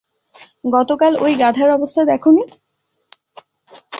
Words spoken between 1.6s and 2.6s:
অবস্থা দেখোনি?